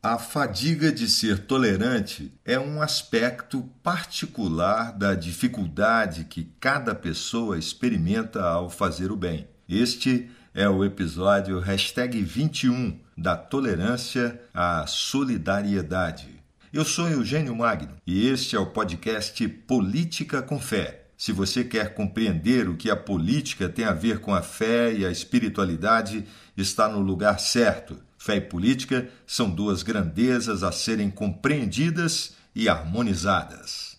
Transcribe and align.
A 0.00 0.16
fadiga 0.16 0.92
de 0.92 1.08
ser 1.08 1.40
tolerante 1.40 2.32
é 2.44 2.56
um 2.56 2.80
aspecto 2.80 3.68
particular 3.82 4.92
da 4.92 5.12
dificuldade 5.12 6.22
que 6.22 6.52
cada 6.60 6.94
pessoa 6.94 7.58
experimenta 7.58 8.40
ao 8.44 8.70
fazer 8.70 9.10
o 9.10 9.16
bem. 9.16 9.48
Este 9.68 10.30
é 10.54 10.68
o 10.68 10.84
episódio 10.84 11.60
21 11.60 12.96
da 13.16 13.36
tolerância 13.36 14.40
à 14.54 14.86
solidariedade. 14.86 16.28
Eu 16.72 16.84
sou 16.84 17.08
Eugênio 17.08 17.56
Magno 17.56 17.96
e 18.06 18.28
este 18.28 18.54
é 18.54 18.58
o 18.60 18.66
podcast 18.66 19.48
Política 19.48 20.40
com 20.40 20.60
Fé. 20.60 21.06
Se 21.16 21.32
você 21.32 21.64
quer 21.64 21.94
compreender 21.94 22.68
o 22.68 22.76
que 22.76 22.88
a 22.88 22.94
política 22.94 23.68
tem 23.68 23.84
a 23.84 23.92
ver 23.92 24.20
com 24.20 24.32
a 24.32 24.42
fé 24.42 24.92
e 24.92 25.04
a 25.04 25.10
espiritualidade, 25.10 26.24
está 26.56 26.88
no 26.88 27.00
lugar 27.00 27.40
certo. 27.40 27.98
Fé 28.18 28.36
e 28.36 28.40
política 28.40 29.08
são 29.24 29.48
duas 29.48 29.84
grandezas 29.84 30.64
a 30.64 30.72
serem 30.72 31.08
compreendidas 31.08 32.34
e 32.52 32.68
harmonizadas. 32.68 33.96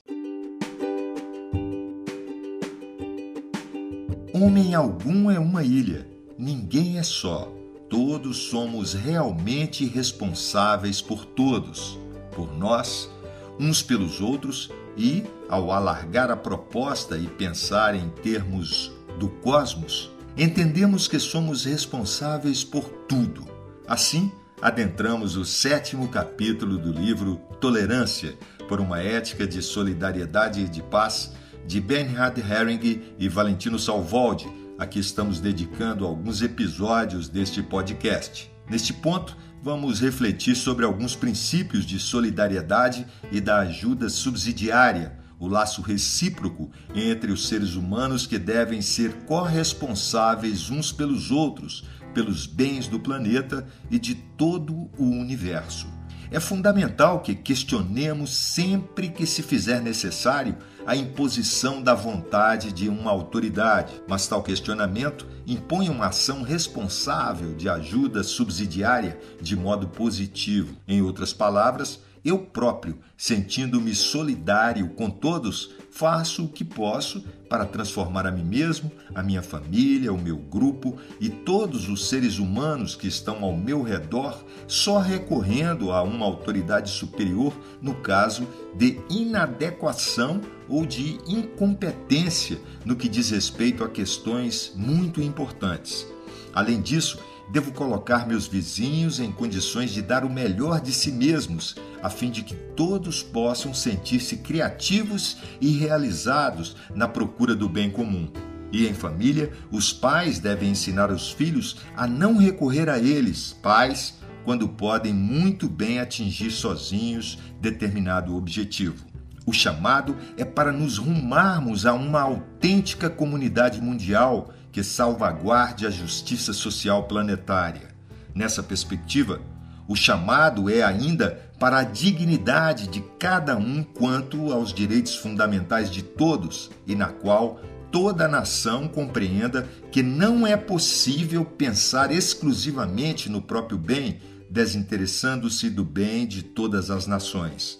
Homem 4.34 4.76
algum 4.76 5.32
é 5.32 5.40
uma 5.40 5.64
ilha, 5.64 6.06
ninguém 6.38 7.00
é 7.00 7.04
só. 7.04 7.50
Todos 7.90 8.38
somos 8.38 8.94
realmente 8.94 9.86
responsáveis 9.86 11.02
por 11.02 11.26
todos, 11.26 11.98
por 12.36 12.54
nós, 12.56 13.10
uns 13.58 13.82
pelos 13.82 14.20
outros 14.20 14.70
e, 14.98 15.24
ao 15.48 15.72
alargar 15.72 16.30
a 16.30 16.36
proposta 16.36 17.18
e 17.18 17.26
pensar 17.26 17.96
em 17.96 18.10
termos 18.22 18.92
do 19.18 19.30
cosmos, 19.30 20.12
entendemos 20.38 21.08
que 21.08 21.20
somos 21.20 21.64
responsáveis 21.64 22.64
por 22.66 22.84
tudo 23.08 23.59
Assim, 23.90 24.32
adentramos 24.62 25.36
o 25.36 25.44
sétimo 25.44 26.10
capítulo 26.10 26.78
do 26.78 26.92
livro 26.92 27.38
Tolerância 27.60 28.38
por 28.68 28.80
uma 28.80 29.02
Ética 29.02 29.48
de 29.48 29.64
Solidariedade 29.64 30.62
e 30.62 30.70
de 30.70 30.84
Paz, 30.84 31.34
de 31.66 31.82
Bernhard 31.82 32.40
Herring 32.40 33.02
e 33.18 33.28
Valentino 33.28 33.80
Salvoldi, 33.80 34.48
a 34.78 34.86
que 34.86 35.00
estamos 35.00 35.40
dedicando 35.40 36.06
alguns 36.06 36.44
episódios 36.44 37.28
deste 37.30 37.64
podcast. 37.64 38.52
Neste 38.70 38.94
ponto, 38.94 39.36
vamos 39.60 40.00
refletir 40.00 40.56
sobre 40.56 40.86
alguns 40.86 41.16
princípios 41.16 41.84
de 41.84 41.98
solidariedade 41.98 43.08
e 43.32 43.42
da 43.42 43.58
ajuda 43.62 44.08
subsidiária, 44.08 45.18
o 45.40 45.48
laço 45.48 45.82
recíproco 45.82 46.70
entre 46.94 47.32
os 47.32 47.48
seres 47.48 47.74
humanos 47.74 48.28
que 48.28 48.38
devem 48.38 48.84
ser 48.84 49.14
corresponsáveis 49.26 50.70
uns 50.70 50.92
pelos 50.92 51.32
outros 51.32 51.86
pelos 52.20 52.46
bens 52.46 52.86
do 52.86 53.00
planeta 53.00 53.66
e 53.90 53.98
de 53.98 54.14
todo 54.14 54.90
o 54.98 55.06
universo. 55.06 55.88
É 56.30 56.38
fundamental 56.38 57.22
que 57.22 57.34
questionemos 57.34 58.36
sempre 58.36 59.08
que 59.08 59.26
se 59.26 59.42
fizer 59.42 59.82
necessário 59.82 60.58
a 60.86 60.98
imposição 60.98 61.82
da 61.82 61.96
vontade 61.96 62.74
de 62.74 62.90
uma 62.90 63.10
autoridade, 63.10 63.94
mas 64.06 64.28
tal 64.28 64.44
questionamento 64.44 65.26
impõe 65.48 65.88
uma 65.88 66.08
ação 66.08 66.42
responsável 66.42 67.56
de 67.56 67.70
ajuda 67.70 68.22
subsidiária 68.22 69.18
de 69.42 69.56
modo 69.56 69.88
positivo. 69.88 70.76
Em 70.86 71.02
outras 71.02 71.32
palavras, 71.32 72.02
eu 72.24 72.40
próprio, 72.40 73.00
sentindo-me 73.16 73.96
solidário 73.96 74.90
com 74.90 75.10
todos, 75.10 75.72
faço 76.00 76.46
o 76.46 76.48
que 76.48 76.64
posso 76.64 77.22
para 77.50 77.66
transformar 77.66 78.26
a 78.26 78.32
mim 78.32 78.46
mesmo, 78.46 78.90
a 79.14 79.22
minha 79.22 79.42
família, 79.42 80.14
o 80.14 80.18
meu 80.18 80.38
grupo 80.38 80.98
e 81.20 81.28
todos 81.28 81.90
os 81.90 82.08
seres 82.08 82.40
humanos 82.40 82.96
que 82.96 83.06
estão 83.06 83.44
ao 83.44 83.58
meu 83.58 83.84
redor, 83.84 84.46
só 84.66 85.00
recorrendo 85.00 85.92
a 85.92 86.02
uma 86.02 86.26
autoridade 86.26 86.90
superior 86.90 87.54
no 87.82 87.96
caso 87.96 88.48
de 88.78 88.98
inadequação 89.10 90.40
ou 90.70 90.86
de 90.86 91.18
incompetência 91.28 92.62
no 92.86 92.96
que 92.96 93.10
diz 93.10 93.32
respeito 93.32 93.84
a 93.84 93.90
questões 93.90 94.72
muito 94.78 95.22
importantes. 95.22 96.08
Além 96.54 96.80
disso, 96.80 97.20
devo 97.52 97.74
colocar 97.74 98.26
meus 98.26 98.48
vizinhos 98.48 99.20
em 99.20 99.34
condições 99.34 99.92
de 99.92 100.02
dar 100.02 100.24
o 100.24 100.30
melhor 100.30 100.80
de 100.80 100.94
si 100.94 101.12
mesmos, 101.12 101.76
a 102.02 102.10
fim 102.10 102.30
de 102.30 102.44
que 102.44 102.56
todos 102.56 103.22
possam 103.22 103.74
sentir-se 103.74 104.38
criativos 104.38 105.38
e 105.60 105.72
realizados 105.72 106.76
na 106.96 107.08
procura 107.08 107.56
do 107.56 107.68
bem 107.68 107.90
comum. 107.90 108.30
E 108.72 108.88
em 108.88 108.94
família, 108.94 109.52
os 109.72 109.92
pais 109.92 110.40
devem 110.40 110.72
ensinar 110.72 111.12
os 111.12 111.32
filhos 111.32 111.78
a 111.96 112.06
não 112.06 112.38
recorrer 112.38 112.88
a 112.90 113.00
eles, 113.00 113.54
pais, 113.62 114.20
quando 114.46 114.68
podem 114.68 115.14
muito 115.14 115.68
bem 115.68 116.00
atingir 116.00 116.52
sozinhos 116.52 117.40
determinado 117.60 118.36
objetivo. 118.36 119.06
O 119.46 119.54
chamado 119.54 120.16
é 120.38 120.46
para 120.46 120.72
nos 120.72 120.98
rumarmos 120.98 121.86
a 121.86 121.94
uma 121.94 122.22
autêntica 122.22 123.10
comunidade 123.10 123.82
mundial 123.82 124.54
que 124.72 124.84
salvaguarde 124.84 125.88
a 125.88 125.90
justiça 125.90 126.54
social 126.54 127.04
planetária. 127.04 127.90
Nessa 128.36 128.62
perspectiva, 128.62 129.42
o 129.88 129.96
chamado 129.96 130.70
é 130.70 130.84
ainda 130.84 131.49
para 131.60 131.80
a 131.80 131.84
dignidade 131.84 132.88
de 132.88 133.04
cada 133.20 133.58
um 133.58 133.84
quanto 133.84 134.54
aos 134.54 134.74
direitos 134.74 135.16
fundamentais 135.16 135.92
de 135.92 136.02
todos 136.02 136.72
e 136.88 136.96
na 136.96 137.08
qual 137.08 137.62
toda 137.92 138.26
a 138.26 138.30
nação 138.30 138.88
compreenda 138.88 139.68
que 139.92 140.02
não 140.02 140.48
é 140.48 140.56
possível 140.56 141.44
pensar 141.44 142.12
exclusivamente 142.12 143.30
no 143.30 143.42
próprio 143.42 143.78
bem, 143.78 144.20
desinteressando-se 144.50 145.70
do 145.70 145.84
bem 145.84 146.26
de 146.26 146.44
todas 146.44 146.90
as 146.90 147.06
nações. 147.06 147.80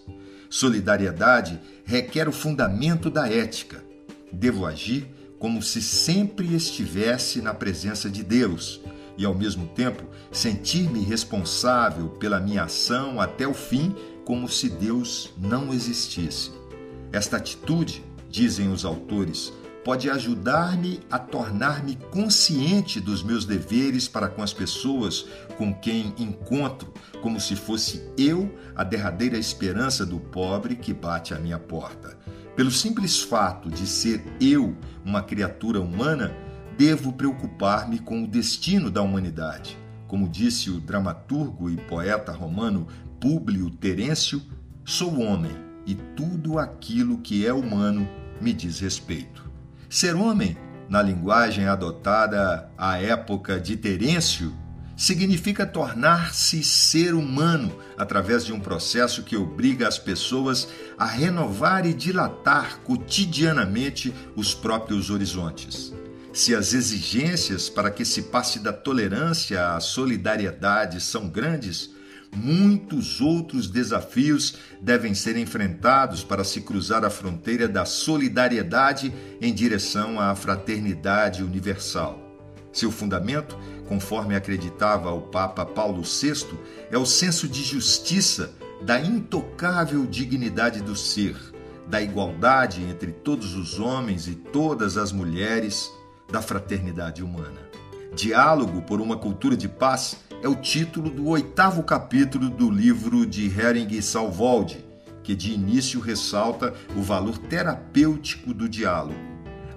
Solidariedade 0.50 1.60
requer 1.86 2.28
o 2.28 2.34
fundamento 2.34 3.10
da 3.10 3.30
ética. 3.30 3.84
Devo 4.32 4.66
agir 4.66 5.08
como 5.40 5.62
se 5.62 5.82
sempre 5.82 6.54
estivesse 6.54 7.42
na 7.42 7.54
presença 7.54 8.10
de 8.10 8.24
Deus 8.24 8.82
e, 9.20 9.26
ao 9.26 9.36
mesmo 9.36 9.68
tempo, 9.68 10.06
sentir-me 10.32 11.02
responsável 11.02 12.08
pela 12.08 12.40
minha 12.40 12.64
ação 12.64 13.20
até 13.20 13.46
o 13.46 13.54
fim, 13.54 13.94
como 14.24 14.48
se 14.48 14.70
Deus 14.70 15.34
não 15.38 15.74
existisse. 15.74 16.52
Esta 17.12 17.36
atitude, 17.36 18.02
dizem 18.30 18.72
os 18.72 18.86
autores, 18.86 19.52
pode 19.84 20.10
ajudar-me 20.10 21.02
a 21.12 21.20
tornar-me 21.20 21.98
consciente 22.12 23.02
dos 23.02 23.22
meus 23.22 23.44
deveres 23.44 24.08
para 24.08 24.30
com 24.30 24.42
as 24.42 24.54
pessoas 24.54 25.26
com 25.58 25.74
quem 25.74 26.14
encontro, 26.18 26.94
como 27.22 27.42
se 27.42 27.58
fosse 27.58 28.02
eu 28.18 28.50
a 28.74 28.86
derradeira 28.86 29.38
esperança 29.38 30.06
do 30.06 30.18
pobre 30.18 30.78
que 30.78 30.94
bate 30.94 31.34
à 31.34 31.40
minha 31.40 31.60
porta. 31.60 32.18
Pelo 32.56 32.72
simples 32.72 33.20
fato 33.20 33.70
de 33.70 33.86
ser 33.86 34.24
eu 34.40 34.78
uma 35.04 35.22
criatura 35.24 35.82
humana, 35.82 36.34
devo 36.80 37.12
preocupar-me 37.12 38.00
com 38.00 38.24
o 38.24 38.28
destino 38.28 38.90
da 38.90 39.02
humanidade. 39.02 39.78
Como 40.08 40.30
disse 40.30 40.70
o 40.70 40.80
dramaturgo 40.80 41.70
e 41.70 41.76
poeta 41.76 42.32
romano 42.32 42.88
Públio 43.20 43.70
Terêncio, 43.70 44.42
sou 44.86 45.20
homem 45.20 45.52
e 45.86 45.94
tudo 45.94 46.58
aquilo 46.58 47.18
que 47.18 47.46
é 47.46 47.52
humano 47.52 48.08
me 48.40 48.54
diz 48.54 48.80
respeito. 48.80 49.52
Ser 49.90 50.16
homem, 50.16 50.56
na 50.88 51.02
linguagem 51.02 51.68
adotada 51.68 52.72
à 52.78 52.98
época 52.98 53.60
de 53.60 53.76
Terêncio, 53.76 54.56
significa 54.96 55.66
tornar-se 55.66 56.64
ser 56.64 57.14
humano 57.14 57.76
através 57.98 58.46
de 58.46 58.54
um 58.54 58.60
processo 58.60 59.24
que 59.24 59.36
obriga 59.36 59.86
as 59.86 60.00
pessoas 60.00 60.70
a 60.98 61.06
renovar 61.06 61.86
e 61.86 61.94
dilatar 61.94 62.80
cotidianamente 62.86 64.14
os 64.34 64.54
próprios 64.54 65.10
horizontes. 65.10 65.94
Se 66.32 66.54
as 66.54 66.74
exigências 66.74 67.70
para 67.70 67.90
que 67.90 68.06
se 68.06 68.24
passe 68.24 68.60
da 68.60 68.72
tolerância 68.72 69.74
à 69.74 69.80
solidariedade 69.80 71.02
são 71.02 71.28
grandes, 71.28 71.90
muitos 72.36 73.20
outros 73.20 73.68
desafios 73.68 74.56
devem 74.80 75.16
ser 75.16 75.36
enfrentados 75.38 76.24
para 76.24 76.44
se 76.44 76.62
cruzar 76.62 77.04
a 77.04 77.10
fronteira 77.10 77.68
da 77.68 77.84
solidariedade 77.84 79.14
em 79.42 79.54
direção 79.54 80.20
à 80.20 80.36
fraternidade 80.36 81.44
universal. 81.44 82.20
Seu 82.72 82.92
fundamento, 82.92 83.58
conforme 83.88 84.36
acreditava 84.36 85.12
o 85.12 85.22
Papa 85.24 85.66
Paulo 85.66 86.04
VI, 86.04 86.46
é 86.92 86.98
o 86.98 87.06
senso 87.06 87.48
de 87.48 87.64
justiça, 87.64 88.54
da 88.82 89.02
intocável 89.02 90.06
dignidade 90.06 90.82
do 90.82 90.96
ser, 90.96 91.36
da 91.88 92.02
igualdade 92.02 92.82
entre 92.84 93.12
todos 93.12 93.56
os 93.56 93.80
homens 93.80 94.28
e 94.28 94.36
todas 94.36 94.96
as 94.96 95.12
mulheres, 95.12 95.92
da 96.32 96.42
fraternidade 96.42 97.24
humana. 97.24 97.60
Diálogo 98.16 98.82
por 98.82 99.00
uma 99.00 99.18
cultura 99.18 99.56
de 99.56 99.68
paz 99.68 100.18
é 100.42 100.48
o 100.48 100.56
título 100.56 101.10
do 101.10 101.28
oitavo 101.28 101.84
capítulo 101.84 102.50
do 102.50 102.70
livro 102.70 103.26
de 103.26 103.48
Hering 103.48 104.02
Salvoldi, 104.02 104.86
que 105.24 105.36
de 105.36 105.54
início 105.54 106.00
ressalta 106.00 106.74
o 106.96 107.02
valor 107.02 107.38
terapêutico 107.38 108.54
do 108.54 108.68
diálogo. 108.68 109.20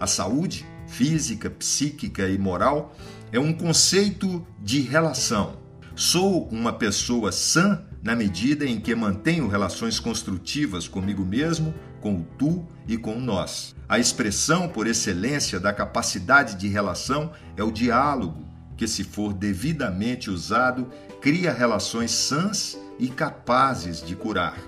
A 0.00 0.06
saúde 0.06 0.64
física, 0.87 1.50
psíquica 1.50 2.28
e 2.28 2.38
moral, 2.38 2.94
é 3.31 3.38
um 3.38 3.52
conceito 3.52 4.46
de 4.60 4.81
relação. 4.81 5.56
Sou 5.94 6.49
uma 6.49 6.72
pessoa 6.72 7.32
sã 7.32 7.84
na 8.02 8.16
medida 8.16 8.66
em 8.66 8.81
que 8.81 8.94
mantenho 8.94 9.49
relações 9.49 10.00
construtivas 10.00 10.88
comigo 10.88 11.25
mesmo, 11.25 11.72
com 12.02 12.16
o 12.16 12.26
tu 12.37 12.66
e 12.87 12.99
com 12.99 13.16
o 13.16 13.20
nós. 13.20 13.75
A 13.88 13.99
expressão 13.99 14.69
por 14.69 14.87
excelência 14.87 15.58
da 15.58 15.72
capacidade 15.72 16.56
de 16.56 16.69
relação 16.69 17.32
é 17.56 17.62
o 17.62 17.70
diálogo, 17.70 18.44
que, 18.76 18.88
se 18.88 19.04
for 19.04 19.32
devidamente 19.32 20.28
usado, 20.28 20.90
cria 21.20 21.52
relações 21.52 22.10
sãs 22.10 22.76
e 22.99 23.08
capazes 23.08 24.02
de 24.02 24.16
curar. 24.16 24.58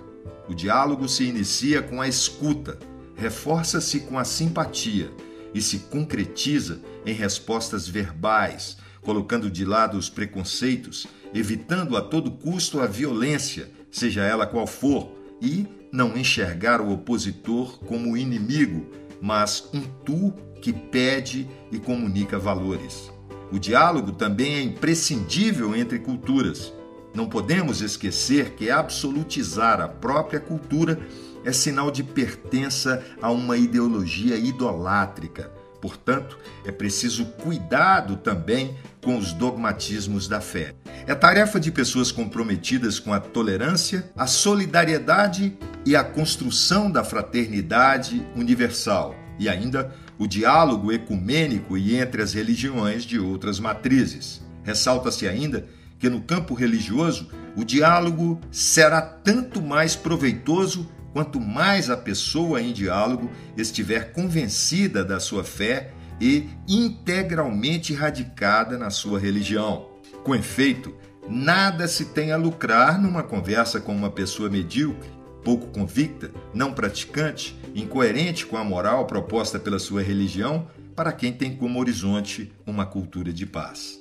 O 0.48 0.54
diálogo 0.54 1.08
se 1.08 1.24
inicia 1.24 1.82
com 1.82 2.00
a 2.00 2.06
escuta, 2.06 2.78
reforça-se 3.16 4.00
com 4.00 4.18
a 4.18 4.24
simpatia 4.24 5.10
e 5.52 5.60
se 5.60 5.80
concretiza 5.80 6.80
em 7.04 7.12
respostas 7.12 7.88
verbais, 7.88 8.76
colocando 9.00 9.50
de 9.50 9.64
lado 9.64 9.96
os 9.96 10.08
preconceitos, 10.08 11.06
evitando 11.32 11.96
a 11.96 12.00
todo 12.00 12.30
custo 12.30 12.80
a 12.80 12.86
violência, 12.86 13.70
seja 13.90 14.22
ela 14.22 14.46
qual 14.46 14.66
for, 14.66 15.12
e 15.40 15.66
não 15.94 16.16
enxergar 16.16 16.80
o 16.80 16.90
opositor 16.90 17.78
como 17.84 18.16
inimigo, 18.16 18.84
mas 19.22 19.70
um 19.72 19.80
tu 20.04 20.34
que 20.60 20.72
pede 20.72 21.48
e 21.70 21.78
comunica 21.78 22.36
valores. 22.36 23.12
O 23.52 23.60
diálogo 23.60 24.10
também 24.10 24.56
é 24.56 24.60
imprescindível 24.60 25.72
entre 25.72 26.00
culturas. 26.00 26.72
Não 27.14 27.28
podemos 27.28 27.80
esquecer 27.80 28.54
que 28.56 28.72
absolutizar 28.72 29.80
a 29.80 29.86
própria 29.86 30.40
cultura 30.40 30.98
é 31.44 31.52
sinal 31.52 31.92
de 31.92 32.02
pertença 32.02 33.04
a 33.22 33.30
uma 33.30 33.56
ideologia 33.56 34.36
idolátrica. 34.36 35.52
Portanto, 35.84 36.38
é 36.64 36.72
preciso 36.72 37.26
cuidado 37.26 38.16
também 38.16 38.74
com 39.02 39.18
os 39.18 39.34
dogmatismos 39.34 40.26
da 40.26 40.40
fé. 40.40 40.74
É 41.06 41.14
tarefa 41.14 41.60
de 41.60 41.70
pessoas 41.70 42.10
comprometidas 42.10 42.98
com 42.98 43.12
a 43.12 43.20
tolerância, 43.20 44.10
a 44.16 44.26
solidariedade 44.26 45.58
e 45.84 45.94
a 45.94 46.02
construção 46.02 46.90
da 46.90 47.04
fraternidade 47.04 48.26
universal, 48.34 49.14
e 49.38 49.46
ainda 49.46 49.94
o 50.18 50.26
diálogo 50.26 50.90
ecumênico 50.90 51.76
e 51.76 51.94
entre 51.96 52.22
as 52.22 52.32
religiões 52.32 53.04
de 53.04 53.18
outras 53.18 53.60
matrizes. 53.60 54.40
Ressalta-se 54.62 55.28
ainda 55.28 55.68
que 55.98 56.08
no 56.08 56.22
campo 56.22 56.54
religioso 56.54 57.28
o 57.54 57.62
diálogo 57.62 58.40
será 58.50 59.02
tanto 59.02 59.60
mais 59.60 59.94
proveitoso 59.94 60.88
quanto 61.14 61.40
mais 61.40 61.88
a 61.88 61.96
pessoa 61.96 62.60
em 62.60 62.72
diálogo 62.72 63.30
estiver 63.56 64.12
convencida 64.12 65.02
da 65.02 65.18
sua 65.18 65.42
fé 65.42 65.92
e 66.20 66.50
integralmente 66.68 67.94
radicada 67.94 68.76
na 68.76 68.90
sua 68.90 69.18
religião. 69.18 69.88
Com 70.22 70.34
efeito, 70.34 70.94
nada 71.26 71.88
se 71.88 72.06
tem 72.06 72.32
a 72.32 72.36
lucrar 72.36 73.00
numa 73.00 73.22
conversa 73.22 73.80
com 73.80 73.94
uma 73.94 74.10
pessoa 74.10 74.50
medíocre 74.50 75.14
pouco 75.44 75.66
convicta, 75.66 76.32
não 76.54 76.72
praticante, 76.72 77.54
incoerente 77.74 78.46
com 78.46 78.56
a 78.56 78.64
moral 78.64 79.06
proposta 79.06 79.58
pela 79.58 79.78
sua 79.78 80.02
religião, 80.02 80.66
para 80.96 81.12
quem 81.12 81.32
tem 81.32 81.54
como 81.54 81.78
horizonte 81.78 82.50
uma 82.66 82.86
cultura 82.86 83.32
de 83.32 83.44
paz. 83.44 84.00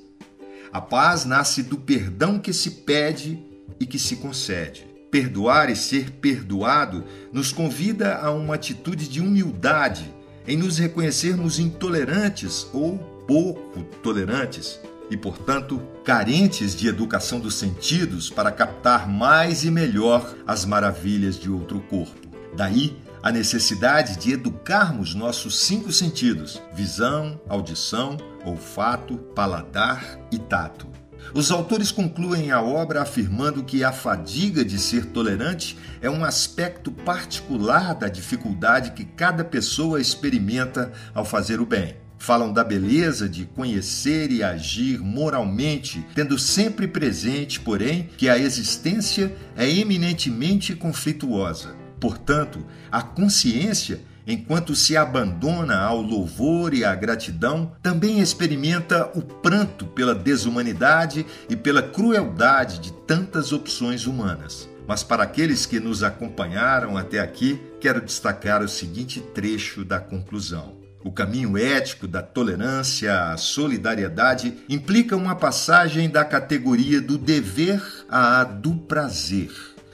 A 0.71 0.79
paz 0.79 1.25
nasce 1.25 1.61
do 1.61 1.77
perdão 1.77 2.39
que 2.39 2.53
se 2.53 2.71
pede 2.71 3.43
e 3.79 3.85
que 3.85 3.99
se 3.99 4.15
concede. 4.15 4.92
Perdoar 5.13 5.69
e 5.69 5.75
ser 5.75 6.09
perdoado 6.09 7.03
nos 7.31 7.51
convida 7.51 8.15
a 8.15 8.31
uma 8.31 8.55
atitude 8.55 9.07
de 9.07 9.21
humildade, 9.21 10.11
em 10.47 10.57
nos 10.57 10.79
reconhecermos 10.79 11.59
intolerantes 11.59 12.65
ou 12.73 12.97
pouco 13.27 13.83
tolerantes, 14.01 14.79
e, 15.11 15.15
portanto, 15.15 15.79
carentes 16.03 16.75
de 16.75 16.87
educação 16.87 17.39
dos 17.39 17.53
sentidos 17.53 18.31
para 18.31 18.51
captar 18.51 19.07
mais 19.07 19.63
e 19.63 19.69
melhor 19.69 20.33
as 20.47 20.65
maravilhas 20.65 21.39
de 21.39 21.47
outro 21.47 21.79
corpo. 21.81 22.27
Daí 22.57 22.97
a 23.21 23.31
necessidade 23.31 24.17
de 24.17 24.33
educarmos 24.33 25.13
nossos 25.13 25.59
cinco 25.59 25.91
sentidos: 25.91 26.59
visão, 26.73 27.39
audição, 27.47 28.17
olfato, 28.43 29.19
paladar 29.35 30.17
e 30.31 30.39
tato. 30.39 31.02
Os 31.33 31.51
autores 31.51 31.91
concluem 31.91 32.51
a 32.51 32.61
obra 32.61 33.01
afirmando 33.01 33.63
que 33.63 33.83
a 33.83 33.91
fadiga 33.91 34.63
de 34.63 34.77
ser 34.77 35.05
tolerante 35.05 35.77
é 36.01 36.09
um 36.09 36.23
aspecto 36.23 36.91
particular 36.91 37.95
da 37.95 38.07
dificuldade 38.07 38.91
que 38.91 39.05
cada 39.05 39.43
pessoa 39.43 40.01
experimenta 40.01 40.91
ao 41.13 41.23
fazer 41.23 41.59
o 41.59 41.65
bem. 41.65 41.95
Falam 42.17 42.53
da 42.53 42.63
beleza 42.63 43.27
de 43.27 43.45
conhecer 43.45 44.31
e 44.31 44.41
agir 44.41 44.99
moralmente, 44.99 46.05
tendo 46.15 46.39
sempre 46.39 46.87
presente, 46.87 47.59
porém, 47.59 48.09
que 48.15 48.29
a 48.29 48.37
existência 48.37 49.35
é 49.57 49.69
eminentemente 49.69 50.73
conflituosa. 50.73 51.75
Portanto, 51.99 52.65
a 52.91 53.01
consciência, 53.01 54.01
enquanto 54.25 54.75
se 54.75 54.95
abandona 54.95 55.79
ao 55.79 56.01
louvor 56.01 56.73
e 56.73 56.83
à 56.83 56.95
gratidão, 56.95 57.71
também 57.81 58.19
experimenta 58.19 59.09
o 59.15 59.21
pranto 59.21 59.85
pela 59.85 60.15
desumanidade 60.15 61.25
e 61.49 61.55
pela 61.55 61.81
crueldade 61.81 62.79
de 62.79 62.93
tantas 62.93 63.51
opções 63.51 64.05
humanas. 64.07 64.69
Mas 64.87 65.03
para 65.03 65.23
aqueles 65.23 65.65
que 65.65 65.79
nos 65.79 66.03
acompanharam 66.03 66.97
até 66.97 67.19
aqui, 67.19 67.61
quero 67.79 68.01
destacar 68.01 68.61
o 68.61 68.67
seguinte 68.67 69.21
trecho 69.21 69.85
da 69.85 69.99
conclusão. 69.99 70.83
O 71.03 71.11
caminho 71.11 71.57
ético 71.57 72.07
da 72.07 72.21
tolerância 72.21 73.31
à 73.31 73.37
solidariedade 73.37 74.53
implica 74.69 75.17
uma 75.17 75.35
passagem 75.35 76.09
da 76.09 76.23
categoria 76.23 77.01
do 77.01 77.17
dever 77.17 77.81
à 78.07 78.43
do 78.45 78.75
prazer, 78.75 79.51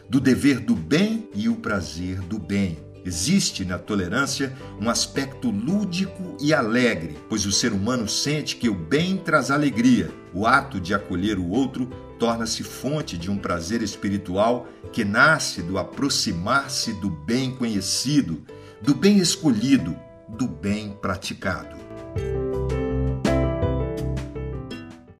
do 0.07 0.19
dever 0.19 0.59
do 0.59 0.75
bem 0.75 1.27
e 1.33 1.49
o 1.49 1.55
prazer 1.55 2.19
do 2.21 2.37
bem. 2.37 2.77
Existe 3.05 3.63
na 3.63 3.77
tolerância 3.77 4.53
um 4.79 4.89
aspecto 4.89 5.49
lúdico 5.49 6.37
e 6.41 6.53
alegre, 6.53 7.17
pois 7.29 7.45
o 7.45 7.51
ser 7.51 7.71
humano 7.71 8.07
sente 8.07 8.55
que 8.55 8.69
o 8.69 8.73
bem 8.73 9.17
traz 9.17 9.49
alegria. 9.49 10.11
O 10.33 10.45
ato 10.45 10.79
de 10.79 10.93
acolher 10.93 11.39
o 11.39 11.49
outro 11.49 11.87
torna-se 12.19 12.63
fonte 12.63 13.17
de 13.17 13.31
um 13.31 13.37
prazer 13.37 13.81
espiritual 13.81 14.67
que 14.91 15.05
nasce 15.05 15.61
do 15.61 15.77
aproximar-se 15.77 16.93
do 16.93 17.09
bem 17.09 17.51
conhecido, 17.51 18.43
do 18.81 18.93
bem 18.93 19.17
escolhido, 19.17 19.95
do 20.27 20.47
bem 20.47 20.91
praticado. 21.01 21.77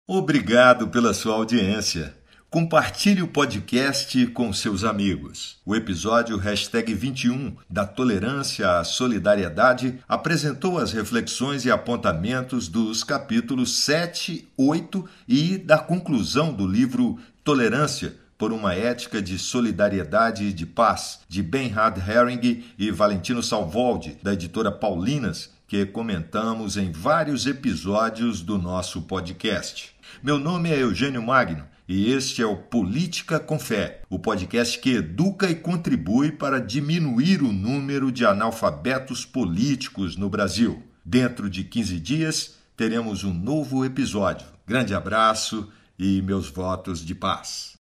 Obrigado 0.06 0.88
pela 0.90 1.14
sua 1.14 1.36
audiência. 1.36 2.19
Compartilhe 2.50 3.22
o 3.22 3.28
podcast 3.28 4.26
com 4.28 4.52
seus 4.52 4.84
amigos. 4.84 5.58
O 5.64 5.76
episódio 5.76 6.36
hashtag 6.36 6.96
21 6.96 7.56
da 7.70 7.86
Tolerância 7.86 8.80
à 8.80 8.84
Solidariedade 8.84 10.00
apresentou 10.10 10.80
as 10.80 10.92
reflexões 10.92 11.64
e 11.64 11.70
apontamentos 11.70 12.68
dos 12.68 13.04
capítulos 13.04 13.84
7, 13.84 14.48
8 14.58 15.08
e 15.28 15.60
da 15.60 15.78
conclusão 15.78 16.52
do 16.52 16.66
livro 16.66 17.20
Tolerância 17.44 18.16
por 18.36 18.52
uma 18.52 18.74
ética 18.74 19.22
de 19.22 19.38
solidariedade 19.38 20.46
e 20.46 20.52
de 20.52 20.66
paz, 20.66 21.20
de 21.30 21.44
Benhard 21.44 22.00
Herring 22.00 22.64
e 22.80 22.90
Valentino 22.90 23.44
Salvoldi, 23.44 24.18
da 24.24 24.34
editora 24.34 24.72
Paulinas, 24.72 25.52
que 25.68 25.86
comentamos 25.86 26.78
em 26.78 26.92
vários 26.92 27.46
episódios 27.46 28.42
do 28.42 28.58
nosso 28.58 29.04
podcast. 29.04 29.94
Meu 30.24 30.40
nome 30.40 30.72
é 30.72 30.82
Eugênio 30.82 31.22
Magno 31.22 31.64
e 31.90 32.12
este 32.12 32.44
é 32.44 32.46
o 32.46 32.56
Política 32.56 33.40
com 33.40 33.58
Fé, 33.58 34.04
o 34.12 34.20
podcast 34.20 34.78
que 34.78 34.92
educa 34.92 35.50
e 35.50 35.56
contribui 35.56 36.32
para 36.32 36.62
diminuir 36.62 37.42
o 37.42 37.52
número 37.52 38.12
de 38.12 38.24
analfabetos 38.24 39.26
políticos 39.26 40.16
no 40.16 40.30
Brasil. 40.30 40.84
Dentro 41.04 41.50
de 41.50 41.64
15 41.64 42.00
dias 42.00 42.58
teremos 42.78 43.24
um 43.24 43.34
novo 43.34 43.84
episódio. 43.84 44.46
Grande 44.68 44.94
abraço 44.94 45.68
e 45.98 46.22
meus 46.22 46.48
votos 46.48 47.04
de 47.04 47.16
paz. 47.16 47.79